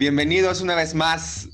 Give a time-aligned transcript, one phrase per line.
[0.00, 1.50] Bienvenidos una vez más,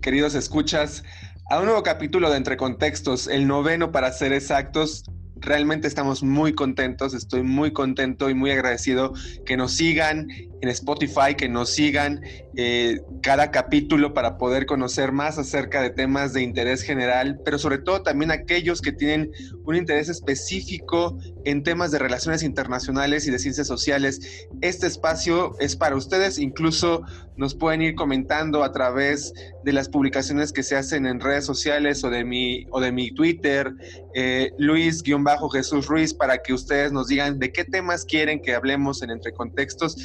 [0.00, 1.04] queridos escuchas,
[1.50, 5.04] a un nuevo capítulo de Entre Contextos, el noveno para ser exactos.
[5.36, 9.12] Realmente estamos muy contentos, estoy muy contento y muy agradecido
[9.44, 10.28] que nos sigan
[10.60, 12.20] en Spotify, que nos sigan
[12.56, 17.78] eh, cada capítulo para poder conocer más acerca de temas de interés general, pero sobre
[17.78, 19.30] todo también aquellos que tienen
[19.64, 24.48] un interés específico en temas de relaciones internacionales y de ciencias sociales.
[24.60, 27.02] Este espacio es para ustedes, incluso
[27.36, 29.32] nos pueden ir comentando a través
[29.64, 33.12] de las publicaciones que se hacen en redes sociales o de mi, o de mi
[33.12, 33.72] Twitter,
[34.14, 39.10] eh, Luis-Jesús Ruiz, para que ustedes nos digan de qué temas quieren que hablemos en
[39.10, 39.96] Entre Contextos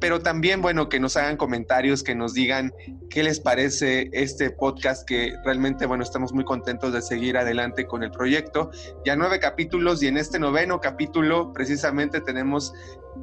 [0.00, 2.72] pero también, bueno, que nos hagan comentarios, que nos digan
[3.10, 8.02] qué les parece este podcast, que realmente, bueno, estamos muy contentos de seguir adelante con
[8.02, 8.70] el proyecto.
[9.04, 12.72] Ya nueve capítulos y en este noveno capítulo precisamente tenemos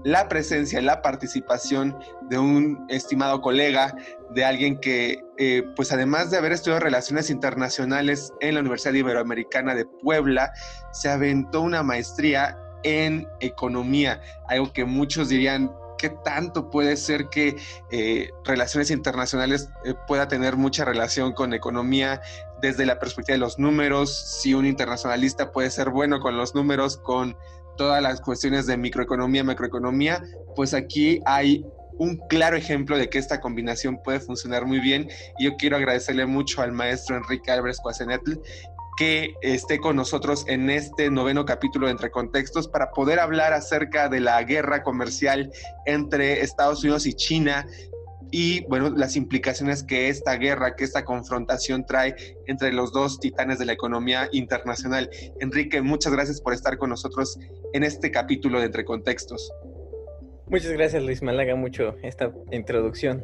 [0.04, 1.98] la presencia, la participación
[2.30, 3.96] de un estimado colega,
[4.32, 9.74] de alguien que, eh, pues además de haber estudiado relaciones internacionales en la Universidad Iberoamericana
[9.74, 10.52] de Puebla,
[10.92, 17.56] se aventó una maestría en economía, algo que muchos dirían, qué tanto puede ser que
[17.92, 22.22] eh, relaciones internacionales eh, pueda tener mucha relación con economía
[22.62, 26.98] desde la perspectiva de los números, si un internacionalista puede ser bueno con los números,
[26.98, 27.38] con
[27.78, 30.24] todas las cuestiones de microeconomía, macroeconomía,
[30.56, 31.66] pues aquí hay
[31.98, 35.10] un claro ejemplo de que esta combinación puede funcionar muy bien.
[35.38, 38.34] Y yo quiero agradecerle mucho al maestro Enrique Álvarez Cuacenetl
[38.98, 44.10] que esté con nosotros en este noveno capítulo de Entre Contextos para poder hablar acerca
[44.10, 45.52] de la guerra comercial
[45.86, 47.66] entre Estados Unidos y China
[48.32, 52.16] y bueno, las implicaciones que esta guerra, que esta confrontación trae
[52.48, 55.10] entre los dos titanes de la economía internacional.
[55.40, 57.38] Enrique, muchas gracias por estar con nosotros
[57.74, 59.52] en este capítulo de Entre Contextos.
[60.48, 63.24] Muchas gracias Luis, me halaga mucho esta introducción.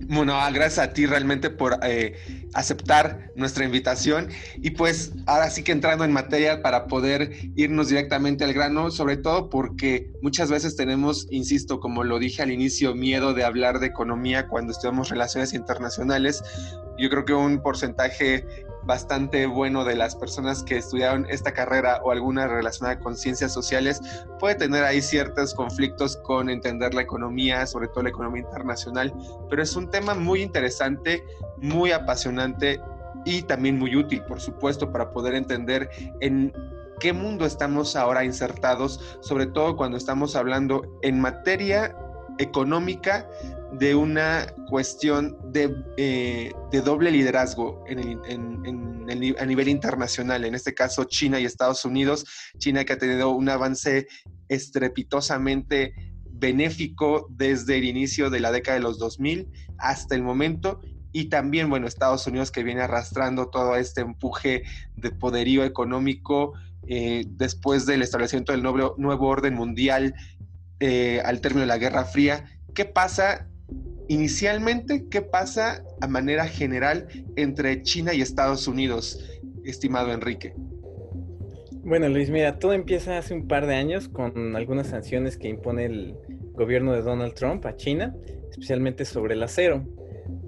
[0.00, 2.14] Bueno, gracias a ti realmente por eh,
[2.54, 8.44] aceptar nuestra invitación y pues ahora sí que entrando en materia para poder irnos directamente
[8.44, 13.34] al grano, sobre todo porque muchas veces tenemos, insisto, como lo dije al inicio, miedo
[13.34, 16.42] de hablar de economía cuando estudiamos relaciones internacionales.
[16.98, 18.44] Yo creo que un porcentaje
[18.84, 24.00] bastante bueno de las personas que estudiaron esta carrera o alguna relacionada con ciencias sociales
[24.38, 29.12] puede tener ahí ciertos conflictos con entender la economía, sobre todo la economía internacional,
[29.50, 31.24] pero es un tema muy interesante,
[31.58, 32.80] muy apasionante
[33.24, 35.90] y también muy útil, por supuesto, para poder entender
[36.20, 36.52] en
[37.00, 41.94] qué mundo estamos ahora insertados, sobre todo cuando estamos hablando en materia
[42.38, 43.28] económica
[43.72, 46.52] de una cuestión de, eh,
[46.84, 52.24] doble liderazgo a nivel internacional, en este caso China y Estados Unidos.
[52.58, 54.06] China que ha tenido un avance
[54.48, 55.94] estrepitosamente
[56.30, 59.48] benéfico desde el inicio de la década de los 2000
[59.78, 60.80] hasta el momento
[61.12, 64.62] y también, bueno, Estados Unidos que viene arrastrando todo este empuje
[64.96, 66.52] de poderío económico
[66.86, 70.14] eh, después del establecimiento del nuevo, nuevo orden mundial
[70.80, 72.44] eh, al término de la Guerra Fría.
[72.74, 73.48] ¿Qué pasa
[74.08, 75.08] inicialmente?
[75.08, 80.54] ¿Qué pasa a manera general entre China y Estados Unidos, estimado Enrique?
[81.82, 85.86] Bueno, Luis, mira, todo empieza hace un par de años con algunas sanciones que impone
[85.86, 86.16] el
[86.52, 88.14] gobierno de Donald Trump a China,
[88.50, 89.86] especialmente sobre el acero.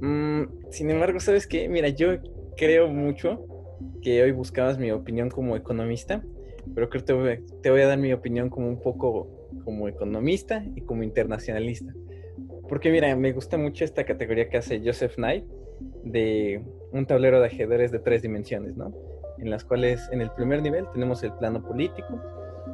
[0.00, 1.68] Mm, sin embargo, ¿sabes qué?
[1.68, 2.18] Mira, yo
[2.56, 3.46] creo mucho
[4.02, 6.22] que hoy buscabas mi opinión como economista,
[6.74, 9.39] pero creo que te voy a dar mi opinión como un poco
[9.70, 11.94] como economista y como internacionalista.
[12.68, 15.44] Porque mira, me gusta mucho esta categoría que hace Joseph Knight
[16.02, 16.60] de
[16.90, 18.92] un tablero de ajedrez de tres dimensiones, ¿no?
[19.38, 22.20] En las cuales en el primer nivel tenemos el plano político,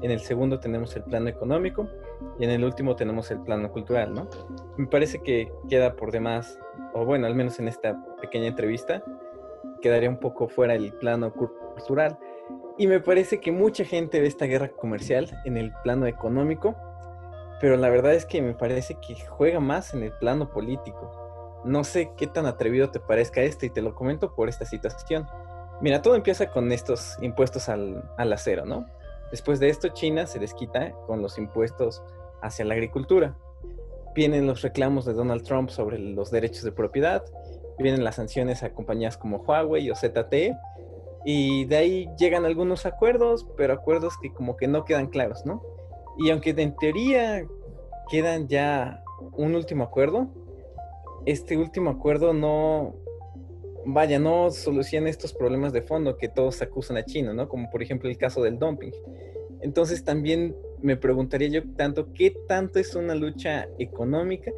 [0.00, 1.86] en el segundo tenemos el plano económico
[2.38, 4.26] y en el último tenemos el plano cultural, ¿no?
[4.78, 6.58] Me parece que queda por demás,
[6.94, 9.04] o bueno, al menos en esta pequeña entrevista,
[9.82, 12.18] quedaría un poco fuera el plano cultural,
[12.78, 16.76] y me parece que mucha gente ve esta guerra comercial en el plano económico,
[17.60, 21.62] pero la verdad es que me parece que juega más en el plano político.
[21.64, 25.26] No sé qué tan atrevido te parezca esto y te lo comento por esta situación.
[25.80, 28.86] Mira, todo empieza con estos impuestos al, acero, ¿no?
[29.30, 32.02] Después de esto, China se desquita con los impuestos
[32.42, 33.36] hacia la agricultura.
[34.14, 37.24] Vienen los reclamos de Donald Trump sobre los derechos de propiedad,
[37.78, 40.56] vienen las sanciones a compañías como Huawei o ZTE,
[41.24, 45.60] y de ahí llegan algunos acuerdos, pero acuerdos que como que no quedan claros, ¿no?
[46.18, 47.46] Y aunque en teoría
[48.10, 49.02] quedan ya
[49.32, 50.28] un último acuerdo,
[51.26, 52.94] este último acuerdo no,
[53.84, 57.48] vaya, no soluciona estos problemas de fondo que todos acusan a China, ¿no?
[57.48, 58.92] Como por ejemplo el caso del dumping.
[59.60, 64.52] Entonces también me preguntaría yo tanto, ¿qué tanto es una lucha económica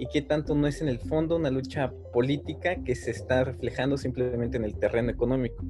[0.00, 3.98] y qué tanto no es en el fondo una lucha política que se está reflejando
[3.98, 5.62] simplemente en el terreno económico.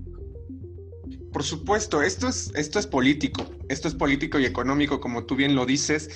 [1.32, 5.54] Por supuesto, esto es, esto es político, esto es político y económico, como tú bien
[5.54, 6.10] lo dices.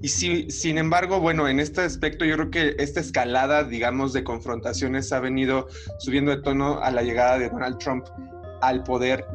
[0.00, 4.22] Y si, sin embargo, bueno, en este aspecto yo creo que esta escalada, digamos, de
[4.24, 5.66] confrontaciones ha venido
[5.98, 8.04] subiendo de tono a la llegada de Donald Trump
[8.62, 9.26] al poder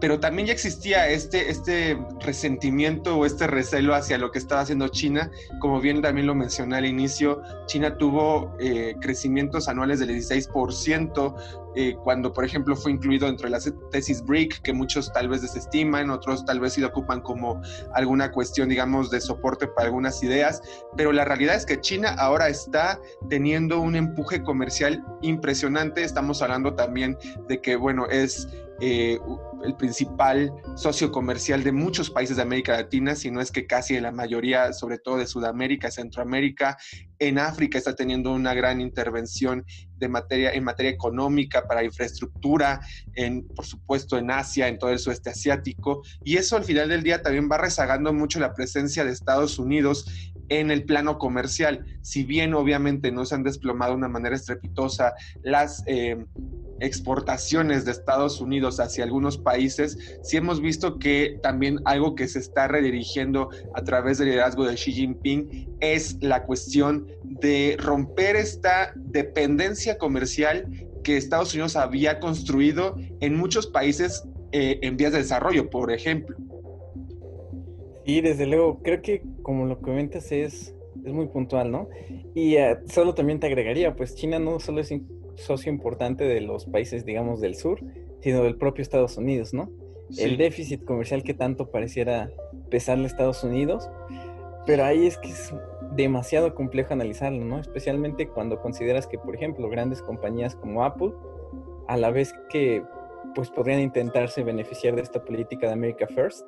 [0.00, 4.88] pero también ya existía este, este resentimiento o este recelo hacia lo que estaba haciendo
[4.88, 5.30] China.
[5.60, 11.34] Como bien también lo mencioné al inicio, China tuvo eh, crecimientos anuales del 16%,
[11.74, 13.60] eh, cuando por ejemplo fue incluido dentro de la
[13.90, 17.62] tesis BRIC, que muchos tal vez desestiman, otros tal vez sí lo ocupan como
[17.94, 20.60] alguna cuestión, digamos, de soporte para algunas ideas,
[20.96, 26.04] pero la realidad es que China ahora está teniendo un empuje comercial impresionante.
[26.04, 27.16] Estamos hablando también
[27.48, 28.48] de que, bueno, es
[28.84, 29.20] eh,
[29.62, 34.00] el principal socio comercial de muchos países de América Latina, si no es que casi
[34.00, 36.76] la mayoría, sobre todo de Sudamérica, Centroamérica.
[37.20, 39.64] En África está teniendo una gran intervención
[39.94, 42.80] de materia, en materia económica para infraestructura,
[43.14, 46.02] en, por supuesto en Asia, en todo el sudeste asiático.
[46.24, 50.31] Y eso al final del día también va rezagando mucho la presencia de Estados Unidos
[50.60, 51.84] en el plano comercial.
[52.02, 55.82] Si bien obviamente no se han desplomado de una manera estrepitosa las...
[55.86, 56.24] Eh,
[56.82, 62.40] exportaciones de Estados Unidos hacia algunos países, sí hemos visto que también algo que se
[62.40, 68.92] está redirigiendo a través del liderazgo de Xi Jinping es la cuestión de romper esta
[68.96, 70.68] dependencia comercial
[71.04, 76.36] que Estados Unidos había construido en muchos países eh, en vías de desarrollo, por ejemplo.
[78.04, 81.88] Y desde luego, creo que como lo comentas es, es muy puntual, ¿no?
[82.34, 84.92] Y eh, solo también te agregaría, pues China no solo es
[85.34, 87.80] socio importante de los países, digamos, del sur,
[88.20, 89.70] sino del propio Estados Unidos, ¿no?
[90.18, 92.30] El déficit comercial que tanto pareciera
[92.70, 93.88] pesarle a Estados Unidos,
[94.66, 95.54] pero ahí es que es
[95.96, 97.58] demasiado complejo analizarlo, ¿no?
[97.58, 101.12] Especialmente cuando consideras que, por ejemplo, grandes compañías como Apple,
[101.88, 102.82] a la vez que
[103.34, 106.46] pues podrían intentarse beneficiar de esta política de America First,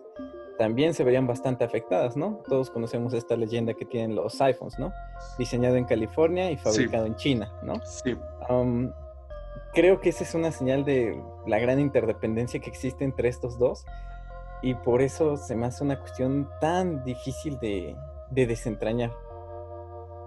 [0.58, 2.42] también se verían bastante afectadas, ¿no?
[2.48, 4.92] Todos conocemos esta leyenda que tienen los iPhones, ¿no?
[5.38, 7.74] Diseñado en California y fabricado en China, ¿no?
[7.84, 8.16] Sí.
[9.72, 13.84] creo que esa es una señal de la gran interdependencia que existe entre estos dos
[14.64, 17.94] y por eso se me hace una cuestión tan difícil de,
[18.30, 19.12] desentrañar.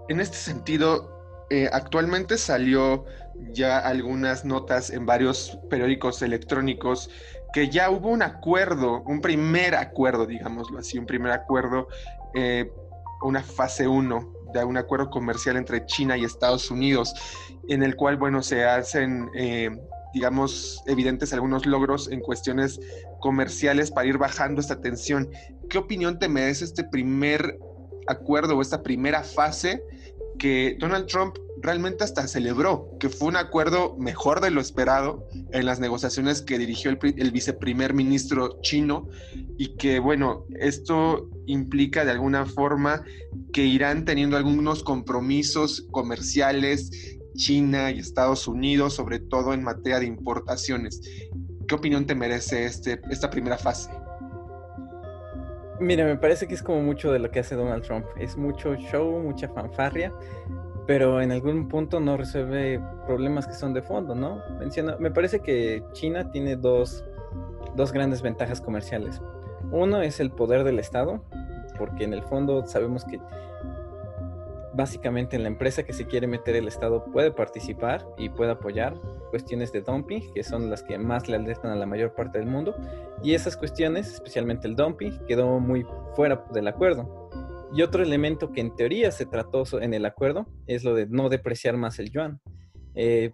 [0.09, 1.09] En este sentido,
[1.49, 3.05] eh, actualmente salió
[3.51, 7.09] ya algunas notas en varios periódicos electrónicos
[7.53, 11.87] que ya hubo un acuerdo, un primer acuerdo, digámoslo así, un primer acuerdo,
[12.35, 12.71] eh,
[13.23, 17.13] una fase 1 de un acuerdo comercial entre China y Estados Unidos,
[17.67, 19.69] en el cual, bueno, se hacen, eh,
[20.13, 22.79] digamos, evidentes algunos logros en cuestiones
[23.19, 25.29] comerciales para ir bajando esta tensión.
[25.69, 27.59] ¿Qué opinión te merece este primer
[28.07, 29.83] acuerdo o esta primera fase
[30.39, 35.65] que Donald Trump realmente hasta celebró que fue un acuerdo mejor de lo esperado en
[35.65, 39.09] las negociaciones que dirigió el, viceprimer ministro chino
[39.57, 43.03] y que bueno, esto implica de alguna forma
[43.51, 50.07] que irán teniendo algunos compromisos comerciales China y Estados Unidos, sobre todo en materia de
[50.07, 51.01] importaciones.
[51.67, 53.91] ¿Qué opinión te merece este, esta primera fase?
[55.79, 58.05] Mira, me parece que es como mucho de lo que hace Donald Trump.
[58.19, 60.11] Es mucho show, mucha fanfarria,
[60.87, 64.41] pero en algún punto no resuelve problemas que son de fondo, ¿no?
[64.99, 67.03] Me parece que China tiene dos,
[67.75, 69.21] dos grandes ventajas comerciales.
[69.71, 71.21] Uno es el poder del Estado,
[71.77, 73.19] porque en el fondo sabemos que
[74.73, 78.95] básicamente en la empresa que se quiere meter el Estado puede participar y puede apoyar
[79.29, 82.47] cuestiones de dumping, que son las que más le alertan a la mayor parte del
[82.47, 82.75] mundo.
[83.21, 87.26] Y esas cuestiones, especialmente el dumping, quedó muy fuera del acuerdo.
[87.73, 91.29] Y otro elemento que en teoría se trató en el acuerdo es lo de no
[91.29, 92.39] depreciar más el yuan.
[92.95, 93.31] Eh,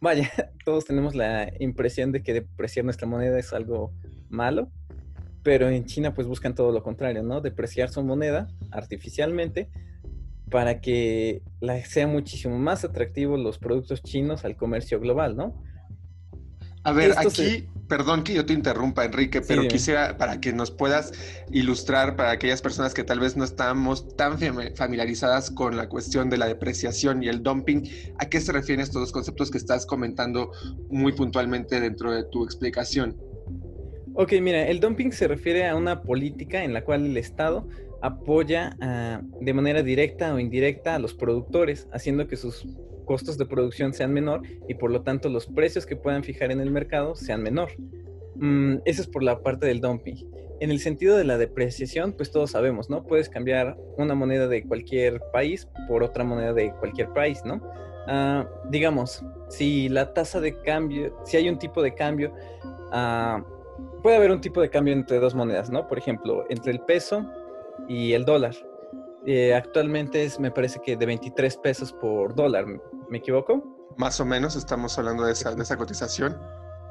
[0.00, 0.30] vaya,
[0.64, 3.92] todos tenemos la impresión de que depreciar nuestra moneda es algo
[4.28, 4.70] malo,
[5.42, 7.40] pero en China pues buscan todo lo contrario, ¿no?
[7.40, 9.68] Depreciar su moneda artificialmente
[10.50, 11.42] para que
[11.86, 15.62] sea muchísimo más atractivo los productos chinos al comercio global, ¿no?
[16.84, 21.12] A ver, aquí, perdón que yo te interrumpa, Enrique, pero quisiera para que nos puedas
[21.52, 24.38] ilustrar para aquellas personas que tal vez no estamos tan
[24.74, 29.00] familiarizadas con la cuestión de la depreciación y el dumping, ¿a qué se refieren estos
[29.00, 30.52] dos conceptos que estás comentando
[30.90, 33.16] muy puntualmente dentro de tu explicación?
[34.14, 37.66] Ok, mira, el dumping se refiere a una política en la cual el Estado
[38.02, 42.66] apoya ah, de manera directa o indirecta a los productores, haciendo que sus
[43.12, 46.62] costos de producción sean menor y por lo tanto los precios que puedan fijar en
[46.62, 47.68] el mercado sean menor.
[48.36, 50.16] Mm, eso es por la parte del dumping.
[50.60, 53.04] En el sentido de la depreciación, pues todos sabemos, ¿no?
[53.04, 57.60] Puedes cambiar una moneda de cualquier país por otra moneda de cualquier país, ¿no?
[58.06, 62.32] Ah, digamos, si la tasa de cambio, si hay un tipo de cambio,
[62.92, 63.44] ah,
[64.02, 65.86] puede haber un tipo de cambio entre dos monedas, ¿no?
[65.86, 67.26] Por ejemplo, entre el peso
[67.88, 68.54] y el dólar.
[69.24, 72.66] Eh, actualmente es, me parece que de 23 pesos por dólar,
[73.12, 73.62] ¿me equivoco?
[73.98, 76.40] Más o menos estamos hablando de esa, de esa cotización.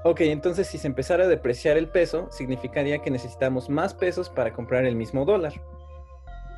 [0.04, 4.54] Ok, entonces si se empezara a depreciar el peso, significaría que necesitamos más pesos para
[4.54, 5.54] comprar el mismo dólar.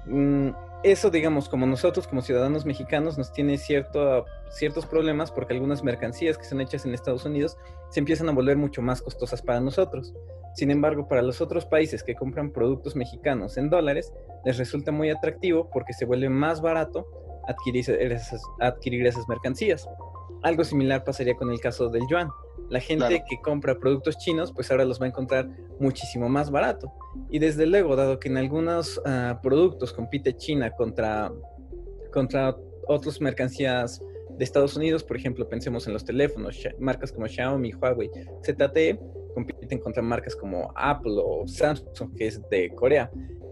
[0.05, 0.49] Mm,
[0.83, 6.37] eso, digamos, como nosotros, como ciudadanos mexicanos, nos tiene cierto, ciertos problemas porque algunas mercancías
[6.37, 7.57] que son hechas en Estados Unidos
[7.89, 10.13] se empiezan a volver mucho más costosas para nosotros.
[10.55, 14.11] Sin embargo, para los otros países que compran productos mexicanos en dólares,
[14.43, 19.87] les resulta muy atractivo porque se vuelve más barato adquirir esas, adquirir esas mercancías.
[20.41, 22.29] Algo similar pasaría con el caso del yuan.
[22.69, 25.47] La gente que compra productos chinos, pues ahora los va a encontrar
[25.79, 26.91] muchísimo más barato.
[27.29, 31.31] Y desde luego, dado que en algunos ah, productos compite China contra,
[32.11, 32.55] contra
[32.87, 34.01] otras mercancías
[34.37, 38.09] de Estados Unidos, por ejemplo, pensemos en los teléfonos, marcas como Xiaomi, Huawei,
[38.43, 38.99] ZTE,
[39.33, 43.11] compiten contra marcas como Apple o Samsung, que es de Corea.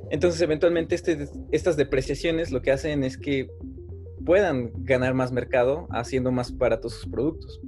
[0.09, 3.49] Entonces, eventualmente, este, estas depreciaciones lo que hacen es que
[4.25, 7.59] puedan ganar más mercado haciendo más baratos sus productos.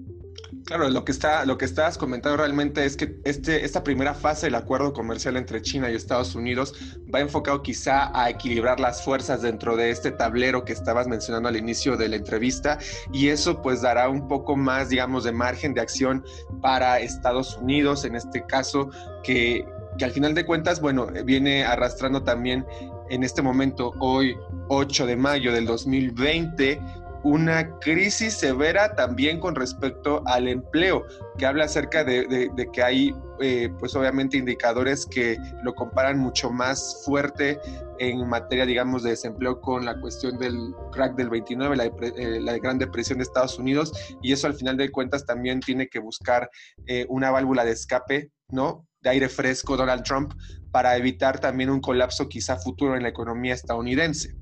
[0.66, 4.48] Claro, lo que está, lo que estás comentando realmente es que este, esta primera fase
[4.48, 9.42] del acuerdo comercial entre China y Estados Unidos va enfocado quizá a equilibrar las fuerzas
[9.42, 12.78] dentro de este tablero que estabas mencionando al inicio de la entrevista
[13.12, 16.24] y eso pues dará un poco más, digamos, de margen de acción
[16.62, 18.90] para Estados Unidos, en este caso,
[19.22, 19.66] que,
[19.98, 22.66] que al final de cuentas, bueno, viene arrastrando también
[23.10, 24.36] en este momento, hoy
[24.70, 26.80] 8 de mayo del 2020,
[27.24, 31.06] una crisis severa también con respecto al empleo,
[31.38, 37.02] que habla acerca de, que hay, eh, pues obviamente, indicadores que lo comparan mucho más
[37.06, 37.60] fuerte
[38.00, 42.58] en materia, digamos, de desempleo con la cuestión del crack del 29, la, eh, la
[42.58, 46.50] Gran Depresión de Estados Unidos, y eso al final de cuentas también tiene que buscar
[46.88, 48.86] eh, una válvula de escape, ¿no?
[49.04, 50.34] De aire fresco Donald Trump
[50.72, 54.36] para evitar también un colapso quizá futuro en la economía estadounidense.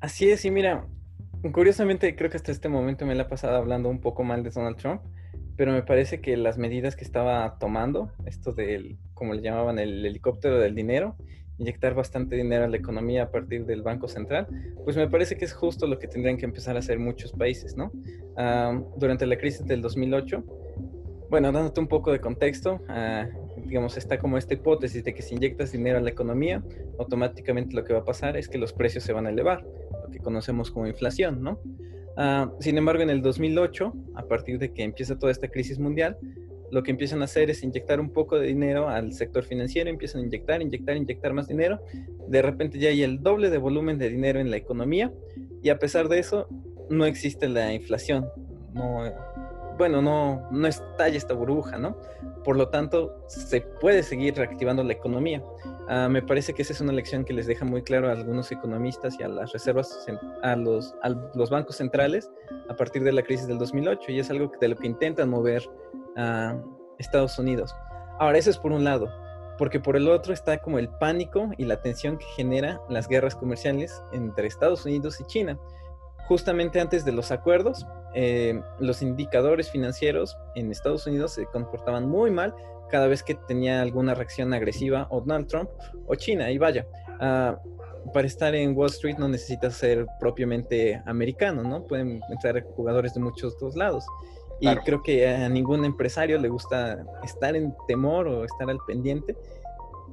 [0.00, 0.86] Así es, y mira,
[1.52, 4.50] Curiosamente, creo que hasta este momento me la he pasado hablando un poco mal de
[4.50, 5.00] Donald Trump,
[5.56, 10.04] pero me parece que las medidas que estaba tomando, esto del, como le llamaban, el
[10.04, 11.16] helicóptero del dinero,
[11.56, 14.48] inyectar bastante dinero a la economía a partir del Banco Central,
[14.84, 17.74] pues me parece que es justo lo que tendrían que empezar a hacer muchos países,
[17.74, 17.90] ¿no?
[18.96, 20.44] durante la crisis del 2008,
[21.30, 25.36] bueno, dándote un poco de contexto, uh, digamos, está como esta hipótesis de que si
[25.36, 26.62] inyectas dinero a la economía,
[26.98, 29.64] automáticamente lo que va a pasar es que los precios se van a elevar,
[30.04, 31.60] lo que conocemos como inflación, ¿no?
[32.16, 36.18] Ah, sin embargo, en el 2008, a partir de que empieza toda esta crisis mundial,
[36.72, 40.22] lo que empiezan a hacer es inyectar un poco de dinero al sector financiero, empiezan
[40.22, 41.80] a inyectar, inyectar, inyectar más dinero.
[42.28, 45.12] De repente ya hay el doble de volumen de dinero en la economía
[45.62, 46.48] y a pesar de eso
[46.88, 48.28] no existe la inflación.
[48.72, 49.04] No,
[49.80, 51.96] bueno, no, no estalla esta burbuja, ¿no?
[52.44, 55.42] Por lo tanto, se puede seguir reactivando la economía.
[55.88, 58.52] Ah, me parece que esa es una lección que les deja muy claro a algunos
[58.52, 60.06] economistas y a las reservas,
[60.42, 62.30] a los, a los bancos centrales
[62.68, 65.66] a partir de la crisis del 2008 y es algo de lo que intentan mover
[66.14, 66.60] a
[66.98, 67.74] Estados Unidos.
[68.18, 69.08] Ahora, eso es por un lado,
[69.56, 73.34] porque por el otro está como el pánico y la tensión que genera las guerras
[73.34, 75.58] comerciales entre Estados Unidos y China
[76.30, 82.30] justamente antes de los acuerdos, eh, los indicadores financieros en Estados Unidos se comportaban muy
[82.30, 82.54] mal
[82.90, 85.70] cada vez que tenía alguna reacción agresiva o Donald Trump
[86.06, 86.50] o China.
[86.50, 86.86] Y vaya,
[87.20, 87.58] ah,
[88.12, 91.86] para estar en Wall Street no necesitas ser propiamente americano, ¿no?
[91.86, 94.04] Pueden entrar jugadores de muchos dos lados.
[94.60, 99.34] Y creo que a ningún empresario le gusta estar en temor o estar al pendiente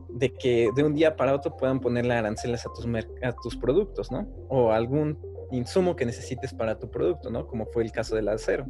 [0.07, 2.85] de que de un día para otro puedan ponerle aranceles a tus,
[3.23, 4.25] a tus productos, ¿no?
[4.47, 5.17] O algún
[5.51, 7.47] insumo que necesites para tu producto, ¿no?
[7.47, 8.65] Como fue el caso del acero.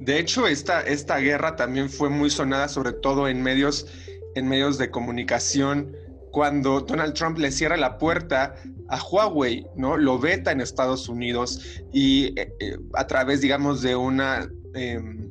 [0.00, 3.86] De hecho, esta, esta guerra también fue muy sonada, sobre todo en medios,
[4.34, 5.96] en medios de comunicación,
[6.30, 8.56] cuando Donald Trump le cierra la puerta
[8.88, 9.96] a Huawei, ¿no?
[9.96, 14.48] Lo veta en Estados Unidos y eh, eh, a través, digamos, de una...
[14.74, 15.30] Em,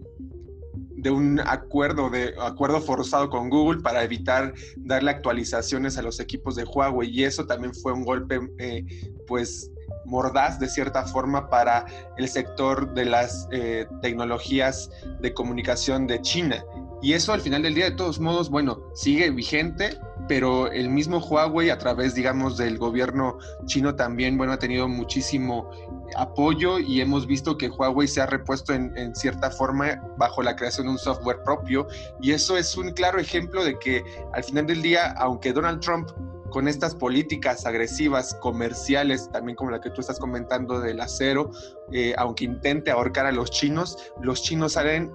[0.95, 6.55] de un acuerdo, de acuerdo forzado con Google para evitar darle actualizaciones a los equipos
[6.55, 8.85] de Huawei y eso también fue un golpe eh,
[9.27, 9.69] pues
[10.05, 11.85] mordaz de cierta forma para
[12.17, 16.63] el sector de las eh, tecnologías de comunicación de China.
[17.01, 21.17] Y eso al final del día, de todos modos, bueno, sigue vigente pero el mismo
[21.17, 25.69] Huawei a través, digamos, del gobierno chino también, bueno, ha tenido muchísimo
[26.15, 30.55] apoyo y hemos visto que Huawei se ha repuesto en, en, cierta forma bajo la
[30.55, 31.87] creación de un software propio
[32.21, 36.09] y eso es un claro ejemplo de que al final del día, aunque Donald Trump
[36.53, 41.49] con estas políticas agresivas comerciales, también como la que tú estás comentando del acero,
[41.91, 45.11] eh, aunque intente ahorcar a los chinos, los chinos salen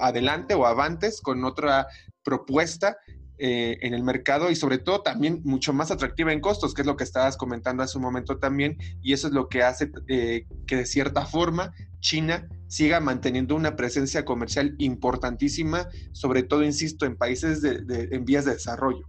[0.00, 1.88] adelante o avantes con otra
[2.22, 2.96] propuesta
[3.38, 6.86] eh, en el mercado y sobre todo también mucho más atractiva en costos, que es
[6.86, 10.46] lo que estabas comentando hace un momento también, y eso es lo que hace eh,
[10.68, 17.16] que de cierta forma China siga manteniendo una presencia comercial importantísima, sobre todo, insisto, en
[17.16, 19.04] países en vías de desarrollo.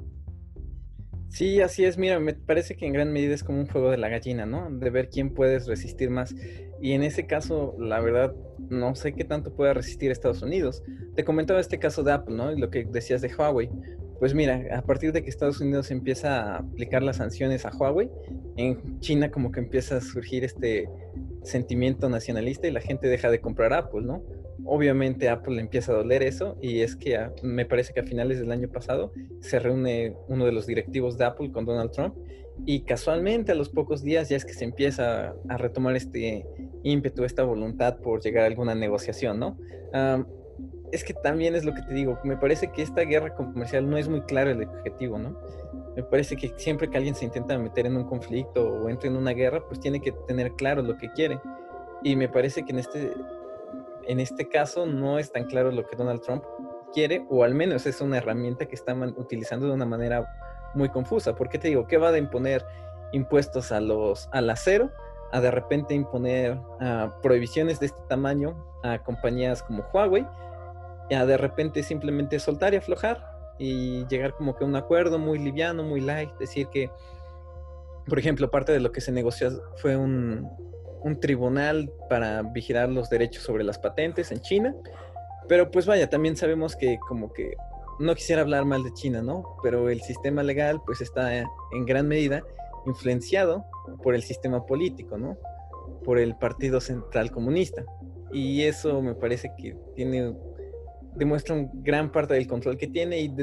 [1.32, 1.98] Sí, así es.
[1.98, 4.70] Mira, me parece que en gran medida es como un juego de la gallina, ¿no?
[4.70, 6.36] De ver quién puedes resistir más.
[6.82, 8.36] Y en ese caso, la verdad,
[8.70, 10.84] no sé qué tanto pueda resistir Estados Unidos.
[11.16, 12.52] Te comentaba este caso de Apple, ¿no?
[12.52, 13.70] Y lo que decías de Huawei.
[14.20, 18.10] Pues mira, a partir de que Estados Unidos empieza a aplicar las sanciones a Huawei,
[18.58, 20.90] en China como que empieza a surgir este
[21.44, 24.22] sentimiento nacionalista y la gente deja de comprar Apple, ¿no?
[24.66, 28.40] Obviamente Apple le empieza a doler eso y es que me parece que a finales
[28.40, 32.16] del año pasado se reúne uno de los directivos de Apple con Donald Trump
[32.66, 36.46] y casualmente a los pocos días ya es que se empieza a retomar este
[36.84, 39.58] ímpetu, esta voluntad por llegar a alguna negociación, ¿no?
[40.92, 43.98] es que también es lo que te digo, me parece que esta guerra comercial no
[43.98, 45.38] es muy claro el objetivo, ¿no?
[45.96, 49.16] Me parece que siempre que alguien se intenta meter en un conflicto o entra en
[49.16, 51.40] una guerra, pues tiene que tener claro lo que quiere.
[52.04, 53.14] Y me parece que en este
[54.12, 56.44] en este caso no es tan claro lo que Donald Trump
[56.94, 61.36] quiere, o al menos es una herramienta que están utilizando de una manera muy confusa.
[61.36, 61.88] ¿Por qué te digo?
[61.88, 62.66] ¿Qué va de imponer
[63.14, 64.90] impuestos a los, al acero
[65.32, 70.28] a de repente imponer uh, prohibiciones de este tamaño a compañías como Huawei?
[71.10, 73.26] Y a de repente simplemente soltar y aflojar
[73.58, 76.90] y llegar como que a un acuerdo muy liviano, muy light, decir que,
[78.08, 80.50] por ejemplo, parte de lo que se negoció fue un,
[81.04, 84.76] un tribunal para vigilar los derechos sobre las patentes en China.
[85.48, 87.54] Pero pues vaya, también sabemos que como que
[88.00, 89.58] no quisiera hablar mal de China, ¿no?
[89.64, 92.44] Pero el sistema legal pues está en gran medida
[92.86, 93.66] influenciado
[94.04, 95.38] por el sistema político, ¿no?
[96.04, 97.84] Por el Partido Central Comunista.
[98.32, 100.34] Y eso me parece que tiene
[101.16, 103.36] demuestra un gran parte del control que tiene y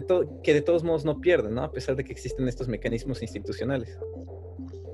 [0.43, 1.63] que de todos modos no pierde, ¿no?
[1.63, 3.99] A pesar de que existen estos mecanismos institucionales.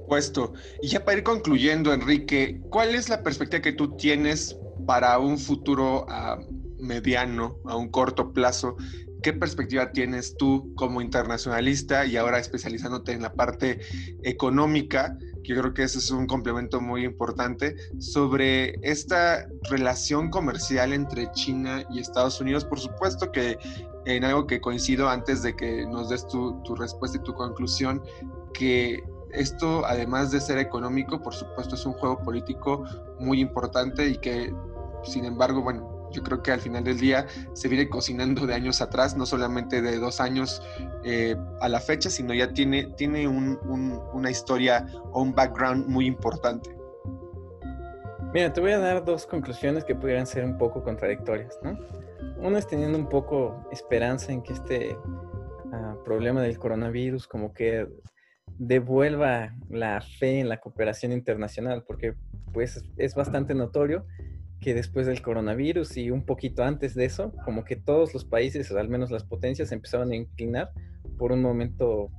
[0.07, 0.53] Puesto.
[0.83, 5.39] Y ya para ir concluyendo, Enrique, ¿cuál es la perspectiva que tú tienes para un
[5.39, 6.39] futuro a
[6.79, 8.77] mediano, a un corto plazo?
[9.23, 13.81] ¿Qué perspectiva tienes tú como internacionalista y ahora especializándote en la parte
[14.23, 15.17] económica?
[15.43, 21.31] Que yo creo que ese es un complemento muy importante sobre esta relación comercial entre
[21.33, 22.67] China y Estados Unidos.
[22.67, 23.57] Por supuesto que
[24.05, 28.03] en algo que coincido antes de que nos des tu, tu respuesta y tu conclusión,
[28.53, 29.03] que
[29.35, 32.85] esto, además de ser económico, por supuesto, es un juego político
[33.19, 34.53] muy importante y que,
[35.03, 38.81] sin embargo, bueno, yo creo que al final del día se viene cocinando de años
[38.81, 40.63] atrás, no solamente de dos años
[41.03, 46.75] eh, a la fecha, sino ya tiene, tiene una historia o un background muy importante.
[48.33, 51.79] Mira, te voy a dar dos conclusiones que pudieran ser un poco contradictorias, ¿no?
[52.39, 54.97] Una es teniendo un poco esperanza en que este
[55.73, 57.87] ah, problema del coronavirus como que
[58.59, 62.15] devuelva la fe en la cooperación internacional, porque
[62.53, 64.07] pues es bastante notorio
[64.61, 68.71] que después del coronavirus y un poquito antes de eso, como que todos los países,
[68.71, 70.71] o al menos las potencias, empezaban a inclinar
[71.19, 72.11] por un momento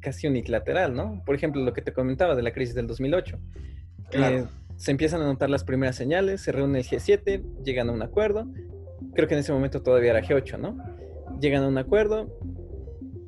[0.00, 1.22] casi unilateral, ¿no?
[1.24, 3.38] Por ejemplo, lo que te comentaba de la crisis del 2008.
[4.12, 4.44] Eh,
[4.76, 8.46] se empiezan a notar las primeras señales, se reúne el G7, llegan a un acuerdo.
[9.14, 10.76] Creo que en ese momento todavía era G8, ¿no?
[11.40, 12.38] Llegan a un acuerdo,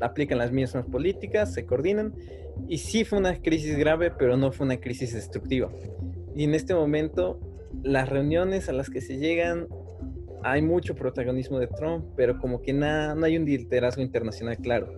[0.01, 2.15] aplican las mismas políticas, se coordinan.
[2.69, 5.71] Y sí fue una crisis grave, pero no fue una crisis destructiva.
[6.35, 7.41] Y en este momento,
[7.83, 9.69] las reuniones a las que se llegan,
[10.43, 14.93] hay mucho protagonismo de Trump, pero como que nada, no hay un liderazgo internacional claro.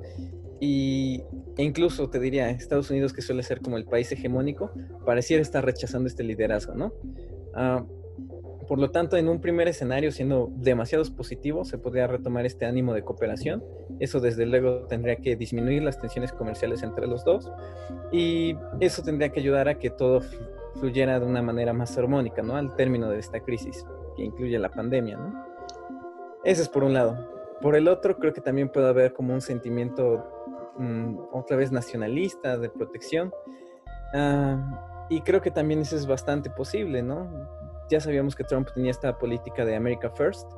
[0.61, 1.23] Y
[1.59, 4.71] incluso te diría, Estados Unidos, que suele ser como el país hegemónico,
[5.05, 6.93] pareciera estar rechazando este liderazgo, ¿no?
[7.55, 7.87] Uh,
[8.69, 12.95] por lo tanto, en un primer escenario, siendo demasiados positivos, se podría retomar este ánimo
[12.95, 13.63] de cooperación.
[14.01, 17.51] Eso desde luego tendría que disminuir las tensiones comerciales entre los dos
[18.11, 20.21] y eso tendría que ayudar a que todo
[20.75, 22.57] fluyera de una manera más armónica, ¿no?
[22.57, 23.85] Al término de esta crisis
[24.17, 25.45] que incluye la pandemia, ¿no?
[26.45, 27.17] Ese es por un lado.
[27.61, 30.25] Por el otro, creo que también puede haber como un sentimiento
[30.77, 33.33] mm, otra vez nacionalista, de protección.
[34.13, 37.29] Ah, y creo que también eso es bastante posible, ¿no?
[37.91, 40.49] Ya sabíamos que Trump tenía esta política de America First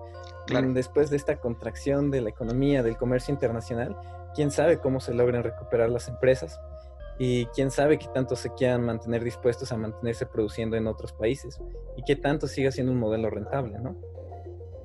[0.73, 3.97] Después de esta contracción de la economía, del comercio internacional,
[4.35, 6.59] quién sabe cómo se logran recuperar las empresas
[7.19, 11.61] y quién sabe qué tanto se quieran mantener dispuestos a mantenerse produciendo en otros países
[11.97, 13.97] y qué tanto siga siendo un modelo rentable, ¿no?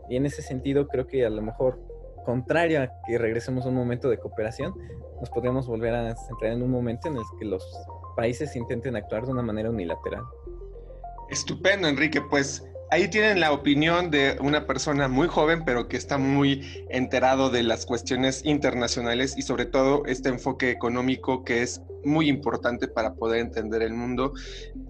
[0.10, 1.80] Y en ese sentido creo que a lo mejor,
[2.26, 4.74] contrario a que regresemos a un momento de cooperación,
[5.20, 7.66] nos podríamos volver a centrar en un momento en el que los
[8.18, 10.24] países intenten actuar de una manera unilateral.
[11.34, 12.22] Estupendo, Enrique.
[12.22, 17.50] Pues ahí tienen la opinión de una persona muy joven, pero que está muy enterado
[17.50, 23.16] de las cuestiones internacionales y sobre todo este enfoque económico que es muy importante para
[23.16, 24.34] poder entender el mundo.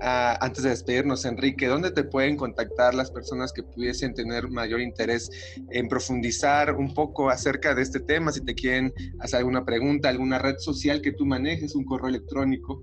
[0.02, 4.82] Ah, antes de despedirnos, Enrique, ¿dónde te pueden contactar las personas que pudiesen tener mayor
[4.82, 5.30] interés
[5.72, 8.34] en profundizar un poco acerca de este tema?
[8.34, 12.82] Si te quieren hacer alguna pregunta, alguna red social que tú manejes, un correo electrónico.